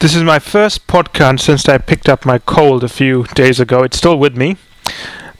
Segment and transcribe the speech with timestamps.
[0.00, 3.82] This is my first podcast since I picked up my cold a few days ago.
[3.82, 4.56] It's still with me.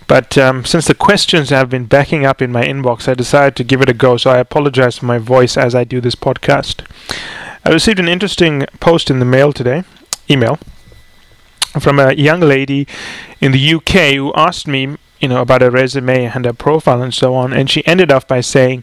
[0.08, 3.62] But um, since the questions have been backing up in my inbox, I decided to
[3.62, 4.16] give it a go.
[4.16, 6.84] So I apologize for my voice as I do this podcast.
[7.64, 9.85] I received an interesting post in the mail today,
[10.29, 10.59] email,
[11.79, 12.88] from a young lady
[13.40, 17.15] in the UK who asked me you know, about her resume and her profile and
[17.15, 17.52] so on.
[17.52, 18.83] And she ended off by saying,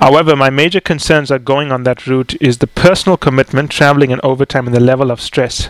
[0.00, 4.20] however, my major concerns are going on that route is the personal commitment, traveling and
[4.22, 5.68] overtime, and the level of stress.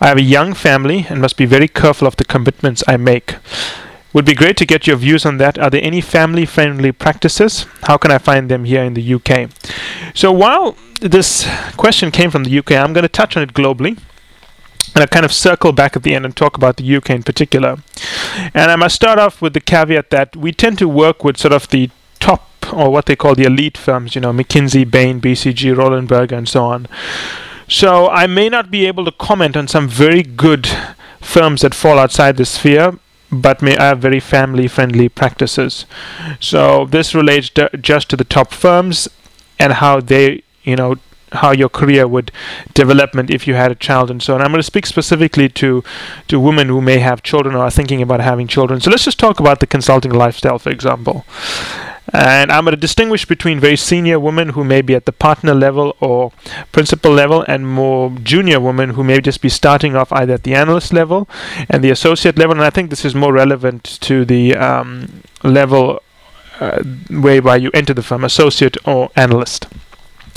[0.00, 3.36] I have a young family and must be very careful of the commitments I make.
[4.12, 5.56] Would be great to get your views on that.
[5.58, 7.66] Are there any family friendly practices?
[7.82, 9.50] How can I find them here in the UK?
[10.14, 13.98] So, while this question came from the UK, I'm going to touch on it globally
[14.94, 17.22] and I kind of circle back at the end and talk about the UK in
[17.22, 17.78] particular.
[18.54, 21.52] And I must start off with the caveat that we tend to work with sort
[21.52, 21.90] of the
[22.72, 26.48] or what they call the elite firms, you know, McKinsey, Bain, BCG, Roland Berger, and
[26.48, 26.86] so on.
[27.68, 30.68] So I may not be able to comment on some very good
[31.20, 32.98] firms that fall outside the sphere,
[33.30, 35.86] but may have very family friendly practices.
[36.40, 39.08] So this relates just to the top firms
[39.58, 40.96] and how they, you know,
[41.32, 42.32] how your career would
[42.74, 44.40] development if you had a child and so on.
[44.40, 45.84] I'm going to speak specifically to
[46.28, 48.80] to women who may have children or are thinking about having children.
[48.80, 51.24] So let's just talk about the consulting lifestyle, for example.
[52.12, 55.54] And I'm going to distinguish between very senior women who may be at the partner
[55.54, 56.32] level or
[56.72, 60.54] principal level, and more junior women who may just be starting off either at the
[60.54, 61.28] analyst level
[61.68, 62.56] and the associate level.
[62.56, 66.02] And I think this is more relevant to the um, level
[66.58, 69.66] uh, whereby you enter the firm, associate or analyst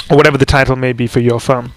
[0.10, 1.74] or whatever the title may be for your firm.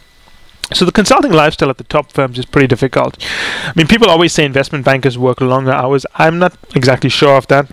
[0.73, 3.25] So the consulting lifestyle at the top firms is pretty difficult.
[3.65, 6.05] I mean, people always say investment bankers work longer hours.
[6.17, 7.71] I'm not exactly sure of that.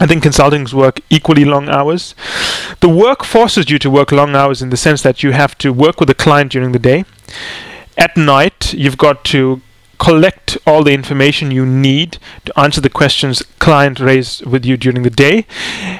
[0.00, 2.14] I think consultants work equally long hours.
[2.80, 5.74] The work forces you to work long hours in the sense that you have to
[5.74, 7.04] work with a client during the day.
[7.98, 9.60] At night, you've got to
[10.00, 15.02] collect all the information you need to answer the questions client raised with you during
[15.02, 15.44] the day.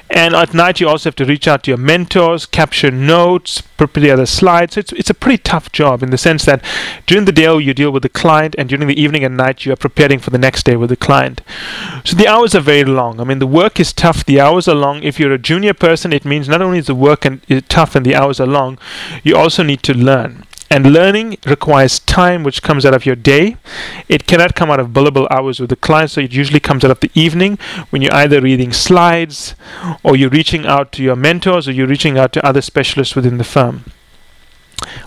[0.08, 4.16] And at night, you also have to reach out to your mentors, capture notes, prepare
[4.16, 4.74] the slides.
[4.74, 6.64] So it's, it's a pretty tough job in the sense that
[7.06, 9.72] during the day, you deal with the client, and during the evening and night, you
[9.72, 11.42] are preparing for the next day with the client.
[12.04, 13.20] So the hours are very long.
[13.20, 15.02] I mean, the work is tough, the hours are long.
[15.02, 17.94] If you're a junior person, it means not only is the work and, is tough
[17.94, 18.78] and the hours are long,
[19.22, 20.46] you also need to learn.
[20.72, 23.56] And learning requires time which comes out of your day.
[24.08, 26.92] It cannot come out of billable hours with the client, so it usually comes out
[26.92, 27.58] of the evening
[27.90, 29.56] when you're either reading slides
[30.04, 33.36] or you're reaching out to your mentors or you're reaching out to other specialists within
[33.36, 33.84] the firm.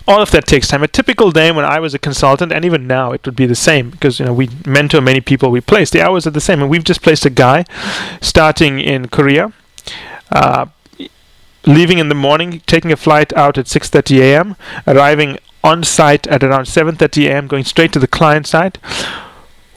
[0.05, 0.83] All of that takes time.
[0.83, 3.55] A typical day when I was a consultant, and even now it would be the
[3.55, 5.89] same because you know we mentor many people we place.
[5.89, 7.63] The hours are the same, and we've just placed a guy
[8.21, 9.53] starting in Korea.
[10.29, 10.65] Uh,
[11.65, 16.43] leaving in the morning, taking a flight out at 6:30 a.m., arriving on site at
[16.43, 18.79] around 7:30 a.m., going straight to the client side,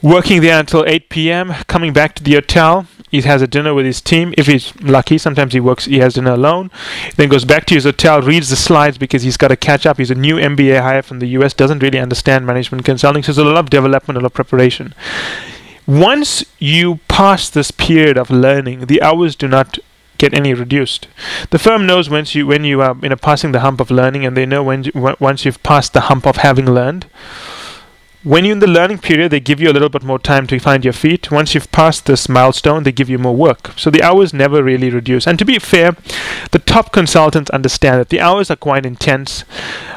[0.01, 2.87] working there until 8 p.m., coming back to the hotel.
[3.09, 4.33] He has a dinner with his team.
[4.37, 5.85] If he's lucky, sometimes he works.
[5.85, 6.69] He has dinner alone.
[7.15, 9.97] Then goes back to his hotel, reads the slides because he's got to catch up.
[9.97, 11.53] He's a new MBA hire from the U.S.
[11.53, 14.93] Doesn't really understand management consulting, so there's a lot of development, a lot of preparation.
[15.87, 19.79] Once you pass this period of learning, the hours do not
[20.17, 21.07] get any reduced.
[21.49, 24.25] The firm knows once you when you are you know passing the hump of learning,
[24.25, 27.05] and they know when you, once you've passed the hump of having learned.
[28.23, 30.59] When you're in the learning period, they give you a little bit more time to
[30.59, 31.31] find your feet.
[31.31, 33.71] Once you've passed this milestone, they give you more work.
[33.77, 35.27] So the hours never really reduce.
[35.27, 35.95] And to be fair,
[36.51, 39.45] the top consultants understand that the hours are quite intense.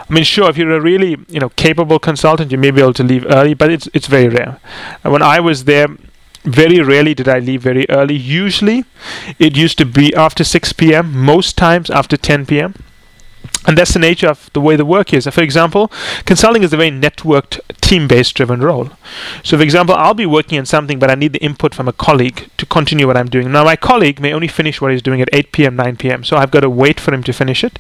[0.09, 2.95] I mean, sure, if you're a really you know capable consultant, you may be able
[2.95, 4.61] to leave early, but it's it's very rare.
[5.03, 5.89] And when I was there,
[6.45, 8.15] very rarely did I leave very early.
[8.15, 8.85] Usually,
[9.39, 12.75] it used to be after 6 p.m., most times after 10 p.m.
[13.67, 15.27] And that's the nature of the way the work is.
[15.27, 15.93] For example,
[16.25, 18.91] consulting is a very networked, team based driven role.
[19.43, 21.93] So, for example, I'll be working on something, but I need the input from a
[21.93, 23.53] colleague to continue what I'm doing.
[23.53, 26.37] Now, my colleague may only finish what he's doing at 8 p.m., 9 p.m., so
[26.37, 27.79] I've got to wait for him to finish it.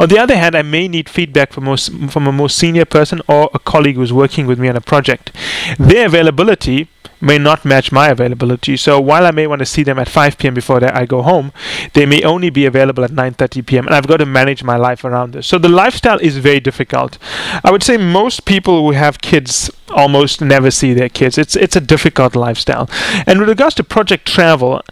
[0.00, 3.20] On the other hand, I may need feedback from, most, from a more senior person
[3.28, 5.30] or a colleague who's working with me on a project.
[5.78, 6.88] Their availability
[7.20, 8.76] may not match my availability.
[8.76, 10.54] So while I may want to see them at 5 p.m.
[10.54, 11.52] before I go home,
[11.92, 13.86] they may only be available at 9:30 p.m.
[13.86, 15.46] and I've got to manage my life around this.
[15.46, 17.18] So the lifestyle is very difficult.
[17.64, 21.38] I would say most people who have kids almost never see their kids.
[21.38, 22.88] It's it's a difficult lifestyle.
[23.26, 24.82] And with regards to project travel,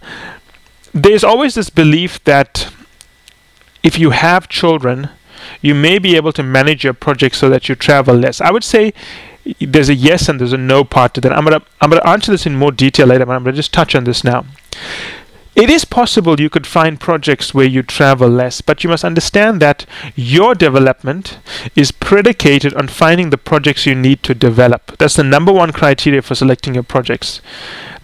[0.93, 2.71] there's always this belief that
[3.83, 5.09] if you have children,
[5.61, 8.41] you may be able to manage your project so that you travel less.
[8.41, 8.93] I would say
[9.59, 11.33] there's a yes and there's a no part to that.
[11.33, 13.95] I'm gonna I'm gonna answer this in more detail later, but I'm gonna just touch
[13.95, 14.45] on this now.
[15.55, 19.61] It is possible you could find projects where you travel less, but you must understand
[19.61, 19.85] that
[20.15, 21.39] your development
[21.75, 24.97] is predicated on finding the projects you need to develop.
[24.99, 27.41] That's the number one criteria for selecting your projects.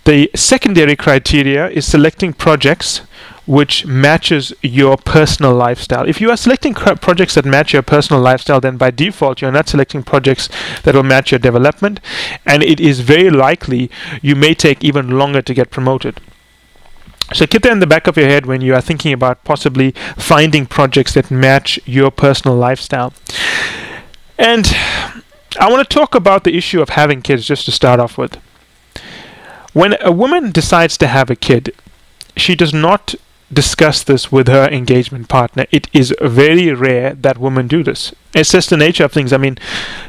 [0.04, 3.02] The secondary criteria is selecting projects
[3.46, 6.08] which matches your personal lifestyle.
[6.08, 9.70] If you are selecting projects that match your personal lifestyle, then by default you're not
[9.70, 10.50] selecting projects
[10.84, 12.00] that will match your development,
[12.46, 16.20] and it is very likely you may take even longer to get promoted.
[17.34, 19.92] So keep that in the back of your head when you are thinking about possibly
[20.16, 23.14] finding projects that match your personal lifestyle.
[24.38, 24.68] And
[25.60, 28.38] I want to talk about the issue of having kids just to start off with.
[29.74, 31.74] When a woman decides to have a kid,
[32.38, 33.16] she does not
[33.52, 35.66] discuss this with her engagement partner.
[35.72, 38.14] It is very rare that women do this.
[38.34, 39.32] It's just the nature of things.
[39.32, 39.58] I mean,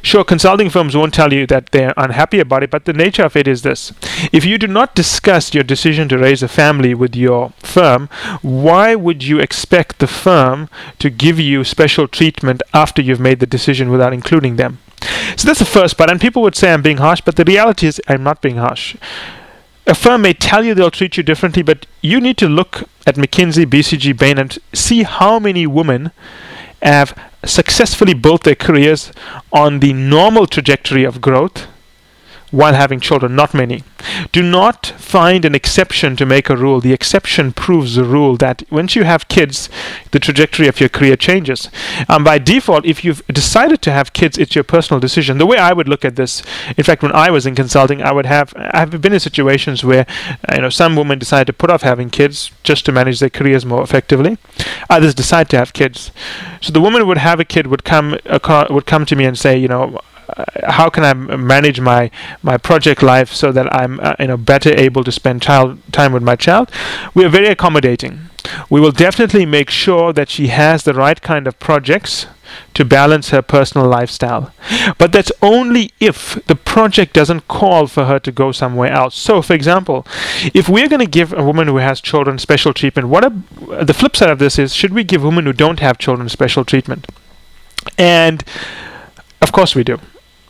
[0.03, 3.37] sure, consulting firms won't tell you that they're unhappy about it, but the nature of
[3.37, 3.93] it is this.
[4.33, 8.09] If you do not discuss your decision to raise a family with your firm,
[8.43, 10.69] why would you expect the firm
[10.99, 14.79] to give you special treatment after you've made the decision without including them?
[15.37, 16.11] So that's the first part.
[16.11, 18.97] And people would say I'm being harsh, but the reality is I'm not being harsh
[19.87, 23.15] a firm may tell you they'll treat you differently, but you need to look at
[23.15, 26.11] McKinsey, BCG, Bain, and see how many women
[26.83, 29.13] have successfully built their careers
[29.53, 31.67] on the normal trajectory of growth
[32.57, 33.85] while having children, not many.
[34.33, 36.81] Do not find an exception to make a rule.
[36.81, 39.69] The exception proves the rule that once you have kids,
[40.13, 41.69] the trajectory of your career changes.
[42.09, 45.37] Um, by default, if you've decided to have kids, it's your personal decision.
[45.37, 46.43] The way I would look at this,
[46.79, 50.07] in fact, when I was in consulting, I would have I've been in situations where
[50.55, 53.67] you know some women decide to put off having kids just to manage their careers
[53.67, 54.39] more effectively.
[54.89, 56.11] Others decide to have kids.
[56.63, 58.17] So the woman would have a kid would come
[58.71, 60.01] would come to me and say, you know,
[60.65, 62.11] how can I manage my
[62.43, 66.13] my project life so that I'm uh, you know better able to spend child time
[66.13, 66.71] with my child?
[67.15, 68.31] We are very accommodating.
[68.71, 72.27] We will definitely make sure that she has the right kind of projects
[72.75, 74.53] to balance her personal lifestyle.
[74.99, 79.17] But that's only if the project doesn't call for her to go somewhere else.
[79.17, 80.07] So, for example,
[80.55, 83.31] if we're going to give a woman who has children special treatment, what a,
[83.85, 86.65] the flip side of this is should we give women who don't have children special
[86.65, 87.07] treatment?
[87.99, 88.45] And
[89.43, 89.99] of course we do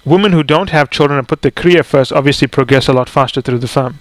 [0.06, 3.42] women who don't have children and put their career first obviously progress a lot faster
[3.42, 3.98] through the firm.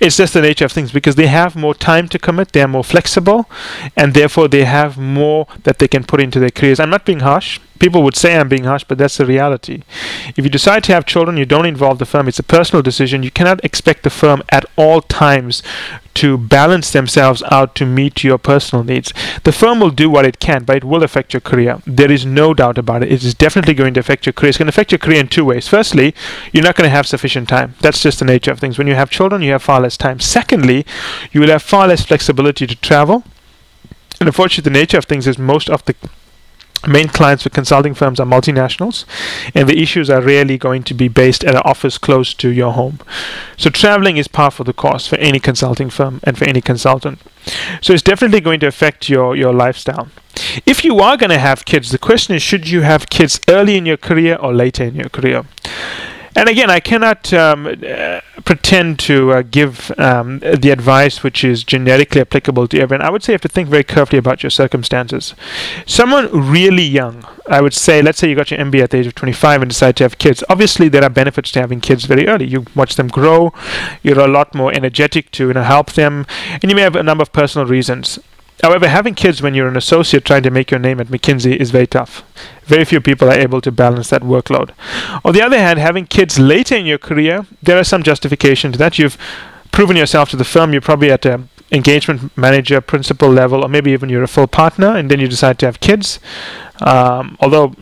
[0.00, 2.84] It's just the nature of things because they have more time to commit, they're more
[2.84, 3.48] flexible,
[3.96, 6.80] and therefore they have more that they can put into their careers.
[6.80, 7.60] I'm not being harsh.
[7.78, 9.82] People would say I'm being harsh, but that's the reality.
[10.36, 12.28] If you decide to have children, you don't involve the firm.
[12.28, 13.22] It's a personal decision.
[13.22, 15.62] You cannot expect the firm at all times
[16.14, 19.12] to balance themselves out to meet your personal needs.
[19.44, 21.80] The firm will do what it can, but it will affect your career.
[21.86, 23.12] There is no doubt about it.
[23.12, 24.50] It is definitely going to affect your career.
[24.50, 25.68] It's going to affect your career in two ways.
[25.68, 26.14] Firstly,
[26.52, 27.74] you're not going to have sufficient time.
[27.80, 28.78] That's just the nature of things.
[28.78, 30.20] When you have children, you have far less time.
[30.20, 30.84] Secondly,
[31.32, 33.24] you will have far less flexibility to travel.
[34.20, 35.94] And unfortunately, the nature of things is most of the
[36.86, 39.04] main clients for consulting firms are multinationals,
[39.54, 42.72] and the issues are rarely going to be based at an office close to your
[42.72, 42.98] home.
[43.56, 47.20] So traveling is part of the cost for any consulting firm and for any consultant.
[47.80, 50.08] So it's definitely going to affect your, your lifestyle.
[50.66, 53.76] If you are going to have kids, the question is should you have kids early
[53.76, 55.44] in your career or later in your career?
[56.34, 61.62] And again, I cannot um, uh, pretend to uh, give um, the advice which is
[61.62, 63.06] generically applicable to everyone.
[63.06, 65.34] I would say you have to think very carefully about your circumstances.
[65.84, 69.06] Someone really young, I would say, let's say you got your MBA at the age
[69.06, 70.42] of 25 and decide to have kids.
[70.48, 72.46] Obviously, there are benefits to having kids very early.
[72.46, 73.52] You watch them grow,
[74.02, 76.26] you're a lot more energetic to you know, help them,
[76.62, 78.18] and you may have a number of personal reasons.
[78.62, 81.72] However, having kids when you're an associate trying to make your name at McKinsey is
[81.72, 82.22] very tough.
[82.64, 84.70] Very few people are able to balance that workload.
[85.24, 88.78] On the other hand, having kids later in your career, there is some justification to
[88.78, 89.00] that.
[89.00, 89.18] You've
[89.72, 90.72] proven yourself to the firm.
[90.72, 91.42] You're probably at a
[91.72, 95.58] engagement manager, principal level, or maybe even you're a full partner, and then you decide
[95.58, 96.20] to have kids.
[96.80, 97.74] Um, although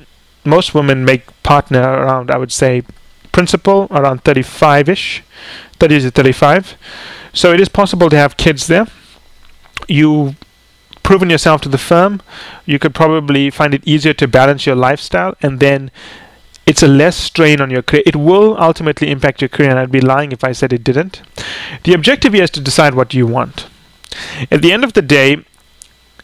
[0.45, 2.85] most women make partner around, I would say,
[3.33, 5.23] principal around 35-ish,
[5.79, 6.77] 30 to 35.
[7.33, 8.87] So it is possible to have kids there.
[9.89, 10.37] You
[11.11, 12.23] proven yourself to the firm,
[12.67, 15.91] you could probably find it easier to balance your lifestyle and then
[16.67, 18.05] it's a less strain on your career.
[18.07, 21.21] It will ultimately impact your career, and I'd be lying if I said it didn't.
[21.83, 23.67] The objective here is to decide what you want.
[24.53, 25.45] At the end of the day,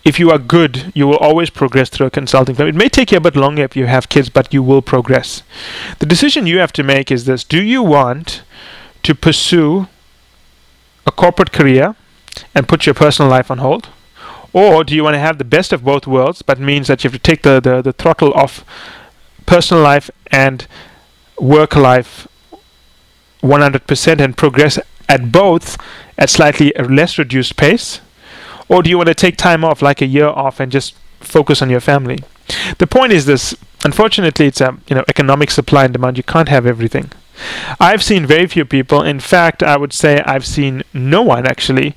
[0.05, 2.69] if you are good, you will always progress through a consulting firm.
[2.69, 5.43] It may take you a bit longer if you have kids, but you will progress.
[5.99, 8.45] The decision you have to make is this Do you want
[9.03, 9.89] to pursue
[11.05, 11.97] a corporate career
[12.55, 13.89] and put your personal life on hold?
[14.57, 17.11] Or do you want to have the best of both worlds, but means that you
[17.11, 18.65] have to take the, the, the throttle off
[19.45, 20.67] personal life and
[21.39, 22.27] work life
[23.43, 24.79] 100% and progress
[25.11, 25.77] at both
[26.17, 28.01] at slightly less reduced pace
[28.67, 31.61] Or do you want to take time off, like a year off, and just focus
[31.61, 32.21] on your family?
[32.79, 36.17] The point is this unfortunately, it's a you know economic supply and demand.
[36.17, 37.13] You can't have everything.
[37.79, 39.03] I've seen very few people.
[39.03, 41.95] In fact, I would say I've seen no one actually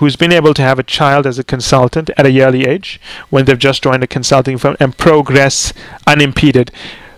[0.00, 3.44] who's been able to have a child as a consultant at a early age when
[3.44, 5.74] they've just joined a consulting firm and progress
[6.06, 6.70] unimpeded.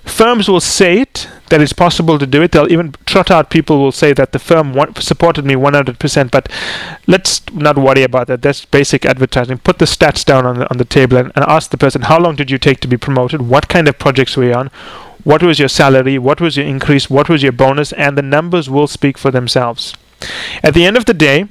[0.04, 2.50] Firms will say it that it's possible to do it.
[2.50, 6.30] They'll even trot out people will say that the firm supported me 100%.
[6.32, 6.50] But
[7.06, 8.42] let's not worry about that.
[8.42, 9.58] That's basic advertising.
[9.58, 12.18] Put the stats down on the, on the table and, and ask the person how
[12.18, 13.42] long did you take to be promoted?
[13.42, 14.70] What kind of projects were you on?
[15.22, 16.18] What was your salary?
[16.18, 17.08] What was your increase?
[17.08, 17.92] What was your bonus?
[17.92, 19.94] And the numbers will speak for themselves.
[20.64, 21.46] At the end of the day,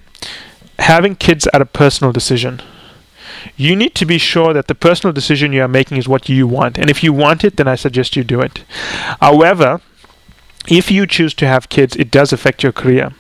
[0.82, 2.62] having kids at a personal decision.
[3.56, 6.48] You need to be sure that the personal decision you are making is what you
[6.48, 6.78] want.
[6.78, 8.64] And if you want it, then I suggest you do it.
[9.20, 9.82] However,
[10.68, 13.12] if you choose to have kids, it does affect your career.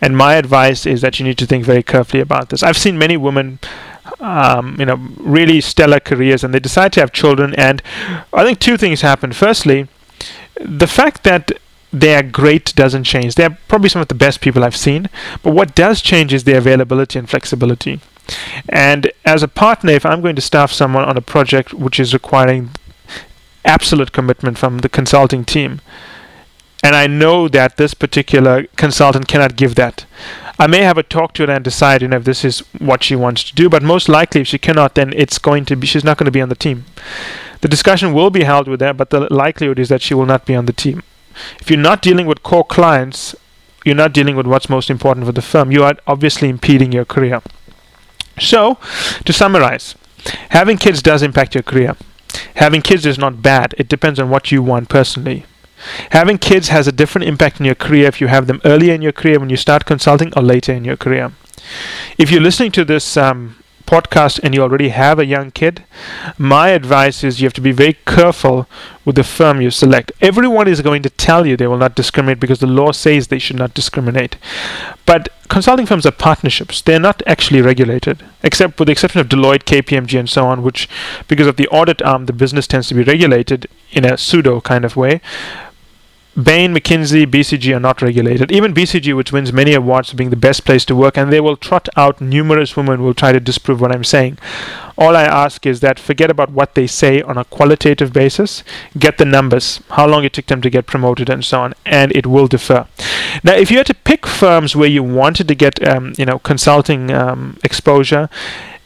[0.00, 2.62] And my advice is that you need to think very carefully about this.
[2.62, 3.58] I've seen many women,
[4.20, 7.54] um, you know, really stellar careers, and they decide to have children.
[7.56, 7.82] And
[8.32, 9.32] I think two things happen.
[9.32, 9.88] Firstly,
[10.60, 11.52] the fact that
[11.92, 13.34] they are great doesn't change.
[13.34, 15.08] They're probably some of the best people I've seen.
[15.42, 18.00] But what does change is their availability and flexibility.
[18.68, 22.14] And as a partner, if I'm going to staff someone on a project which is
[22.14, 22.70] requiring
[23.64, 25.80] absolute commitment from the consulting team,
[26.82, 30.06] and I know that this particular consultant cannot give that.
[30.58, 33.02] I may have a talk to her and decide, you know, if this is what
[33.02, 35.86] she wants to do, but most likely if she cannot, then it's going to be
[35.86, 36.84] she's not going to be on the team.
[37.60, 40.46] The discussion will be held with her, but the likelihood is that she will not
[40.46, 41.02] be on the team.
[41.60, 43.34] If you're not dealing with core clients,
[43.84, 45.72] you're not dealing with what's most important for the firm.
[45.72, 47.42] You are obviously impeding your career.
[48.38, 48.78] So,
[49.24, 49.94] to summarize,
[50.50, 51.96] having kids does impact your career.
[52.56, 53.74] Having kids is not bad.
[53.78, 55.44] It depends on what you want personally.
[56.10, 59.02] Having kids has a different impact in your career if you have them earlier in
[59.02, 61.32] your career when you start consulting or later in your career.
[62.18, 63.56] If you're listening to this um,
[63.90, 65.82] podcast and you already have a young kid,
[66.38, 68.68] my advice is you have to be very careful
[69.04, 70.12] with the firm you select.
[70.20, 73.40] Everyone is going to tell you they will not discriminate because the law says they
[73.40, 74.36] should not discriminate.
[75.06, 76.80] But consulting firms are partnerships.
[76.80, 80.88] They're not actually regulated, except with the exception of Deloitte, KPMG, and so on, which,
[81.26, 84.84] because of the audit arm, the business tends to be regulated in a pseudo kind
[84.84, 85.20] of way.
[86.36, 88.52] Bain, McKinsey, BCG are not regulated.
[88.52, 91.40] Even BCG, which wins many awards for being the best place to work, and they
[91.40, 94.38] will trot out numerous women who will try to disprove what I'm saying.
[94.96, 98.62] All I ask is that forget about what they say on a qualitative basis,
[98.96, 102.14] get the numbers, how long it took them to get promoted, and so on, and
[102.14, 102.86] it will differ.
[103.42, 106.38] Now, if you had to pick firms where you wanted to get, um, you know,
[106.38, 108.28] consulting um, exposure,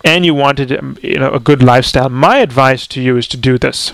[0.02, 3.36] and you wanted, um, you know, a good lifestyle, my advice to you is to
[3.36, 3.92] do this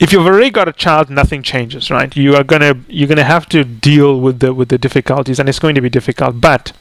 [0.00, 2.14] if you've already got a child, nothing changes, right?
[2.16, 5.58] You are gonna you're gonna have to deal with the with the difficulties, and it's
[5.58, 6.40] going to be difficult.
[6.40, 6.72] But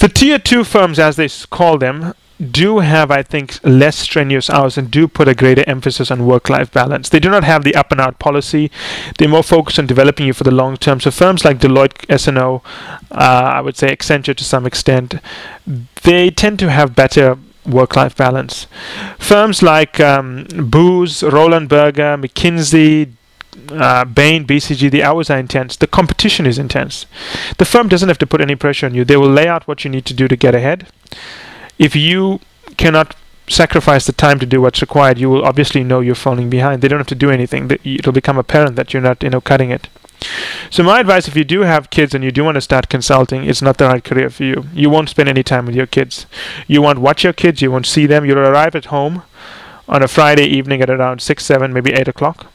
[0.00, 2.12] the tier two firms, as they call them,
[2.50, 6.72] do have, I think, less strenuous hours and do put a greater emphasis on work-life
[6.72, 7.08] balance.
[7.08, 8.70] They do not have the up-and-out policy.
[9.16, 10.98] They're more focused on developing you for the long term.
[10.98, 12.62] So firms like Deloitte, S&O,
[13.12, 15.14] uh, I would say Accenture to some extent,
[16.02, 18.66] they tend to have better work life balance.
[19.18, 23.12] Firms like um, Booz, Roland Berger, McKinsey,
[23.70, 25.76] uh, Bain, BCG, the hours are intense.
[25.76, 27.06] The competition is intense.
[27.58, 29.04] The firm doesn't have to put any pressure on you.
[29.04, 30.88] They will lay out what you need to do to get ahead.
[31.78, 32.40] If you
[32.76, 33.14] cannot
[33.48, 36.80] sacrifice the time to do what's required, you will obviously know you're falling behind.
[36.80, 37.70] They don't have to do anything.
[37.84, 39.88] It'll become apparent that you're not, you know, cutting it.
[40.70, 43.44] So my advice, if you do have kids and you do want to start consulting,
[43.44, 44.64] it's not the right career for you.
[44.72, 46.26] You won't spend any time with your kids.
[46.66, 47.60] You won't watch your kids.
[47.60, 48.24] You won't see them.
[48.24, 49.22] You'll arrive at home
[49.88, 52.46] on a Friday evening at around six, seven, maybe eight o'clock.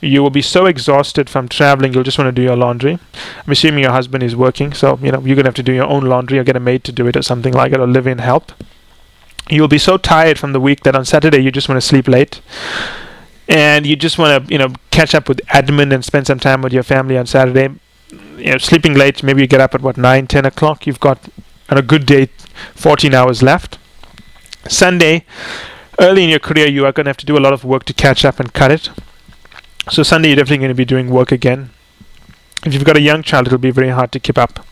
[0.00, 3.00] You will be so exhausted from traveling, you'll just want to do your laundry.
[3.44, 5.86] I'm assuming your husband is working, so you know you're gonna have to do your
[5.86, 8.06] own laundry or get a maid to do it or something like it, or live
[8.06, 8.52] in help.
[9.50, 12.06] You'll be so tired from the week that on Saturday you just want to sleep
[12.06, 12.40] late
[13.48, 16.62] and you just want to you know catch up with admin and spend some time
[16.62, 17.74] with your family on Saturday,
[18.36, 20.86] you know, sleeping late, maybe you get up at what nine, ten o'clock.
[20.86, 21.28] You've got
[21.68, 22.26] on a good day,
[22.74, 23.78] 14 hours left.
[24.68, 25.24] Sunday,
[25.98, 27.84] early in your career, you are going to have to do a lot of work
[27.84, 28.90] to catch up and cut it.
[29.90, 31.70] So Sunday, you're definitely going to be doing work again.
[32.64, 34.64] If you've got a young child, it'll be very hard to keep up.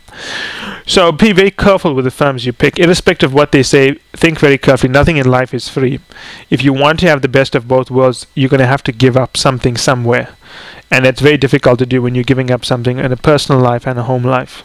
[0.88, 2.78] So be very careful with the firms you pick.
[2.78, 4.92] Irrespective of what they say, think very carefully.
[4.92, 5.98] Nothing in life is free.
[6.48, 8.92] If you want to have the best of both worlds, you're going to have to
[8.92, 10.36] give up something somewhere.
[10.88, 13.84] And that's very difficult to do when you're giving up something in a personal life
[13.84, 14.62] and a home life.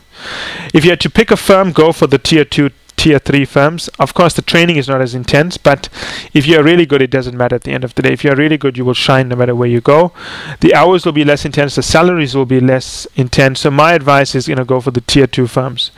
[0.74, 3.88] If you had to pick a firm, go for the tier 2, tier 3 firms.
[4.00, 5.90] Of course, the training is not as intense, but
[6.34, 8.14] if you're really good, it doesn't matter at the end of the day.
[8.14, 10.12] If you're really good, you will shine no matter where you go.
[10.60, 13.62] The hours will be less intense, the salaries will be less intense.
[13.62, 15.92] So, my advice is, you know, go for the tier 2 firms.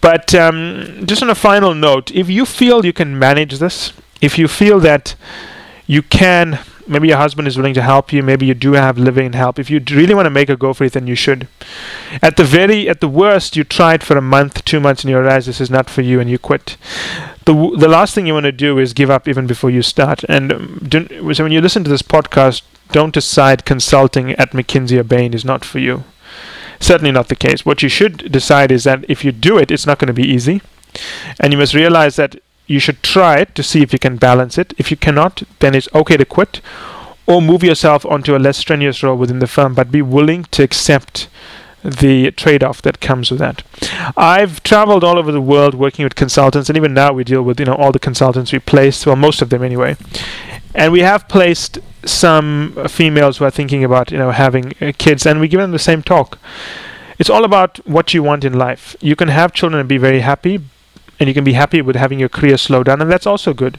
[0.00, 4.38] But um, just on a final note, if you feel you can manage this, if
[4.38, 5.14] you feel that
[5.86, 8.22] you can maybe your husband is willing to help you.
[8.22, 9.58] Maybe you do have living help.
[9.58, 11.48] If you really want to make a go for it then you should.
[12.22, 15.10] At the very at the worst you try it for a month two months and
[15.10, 16.76] you realize this is not for you and you quit.
[17.44, 20.24] The the last thing you want to do is give up even before you start.
[20.24, 22.62] And um, so when you listen to this podcast
[22.92, 26.04] don't decide consulting at mckinsey or bain is not for you.
[26.80, 27.64] Certainly not the case.
[27.64, 30.28] What you should decide is that if you do it it's not going to be
[30.28, 30.60] easy.
[31.40, 34.58] And you must realize that you should try it to see if you can balance
[34.58, 34.72] it.
[34.78, 36.60] If you cannot, then it's okay to quit
[37.26, 40.62] or move yourself onto a less strenuous role within the firm, but be willing to
[40.62, 41.28] accept
[41.82, 43.62] the trade off that comes with that.
[44.16, 47.60] I've traveled all over the world working with consultants, and even now we deal with
[47.60, 49.96] you know all the consultants we place, well, most of them anyway.
[50.74, 55.26] And we have placed some females who are thinking about you know having uh, kids,
[55.26, 56.38] and we give them the same talk.
[57.18, 58.96] It's all about what you want in life.
[59.00, 60.60] You can have children and be very happy,
[61.18, 63.78] and you can be happy with having your career slow down, and that's also good.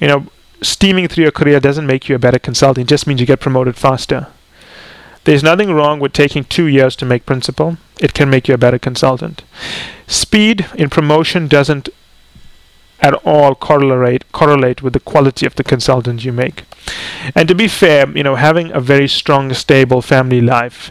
[0.00, 0.26] You know,
[0.60, 3.40] steaming through your career doesn't make you a better consultant; it just means you get
[3.40, 4.28] promoted faster.
[5.24, 7.76] There's nothing wrong with taking two years to make principal.
[8.00, 9.44] It can make you a better consultant.
[10.08, 11.88] Speed in promotion doesn't
[13.02, 16.64] at all correlate correlate with the quality of the consultant you make.
[17.34, 20.90] And to be fair, you know, having a very strong, stable family life,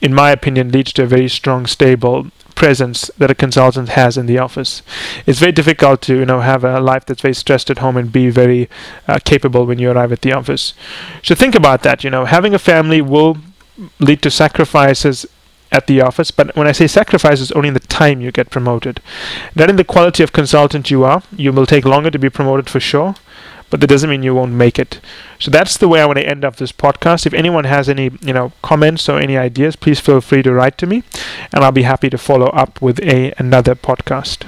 [0.00, 2.28] in my opinion, leads to a very strong, stable
[2.60, 4.82] presence that a consultant has in the office.
[5.24, 8.12] It's very difficult to you know have a life that's very stressed at home and
[8.12, 8.68] be very
[9.08, 10.74] uh, capable when you arrive at the office.
[11.22, 12.04] So think about that.
[12.04, 13.38] You know, having a family will
[13.98, 15.26] lead to sacrifices
[15.72, 16.30] at the office.
[16.30, 19.00] But when I say sacrifices, only in the time you get promoted.
[19.54, 21.22] Not in the quality of consultant you are.
[21.34, 23.14] You will take longer to be promoted for sure
[23.70, 25.00] but that doesn't mean you won't make it.
[25.38, 27.26] So that's the way I want to end up this podcast.
[27.26, 30.76] If anyone has any, you know, comments or any ideas, please feel free to write
[30.78, 31.02] to me,
[31.54, 34.46] and I'll be happy to follow up with a another podcast.